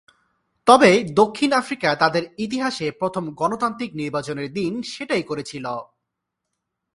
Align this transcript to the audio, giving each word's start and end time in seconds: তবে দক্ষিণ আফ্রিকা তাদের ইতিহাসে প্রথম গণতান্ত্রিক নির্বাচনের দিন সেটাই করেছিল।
তবে 0.67 0.91
দক্ষিণ 1.13 1.49
আফ্রিকা 1.53 1.89
তাদের 1.95 2.23
ইতিহাসে 2.37 2.87
প্রথম 2.91 3.23
গণতান্ত্রিক 3.33 3.91
নির্বাচনের 3.95 4.47
দিন 4.53 4.71
সেটাই 4.83 5.23
করেছিল। 5.23 5.65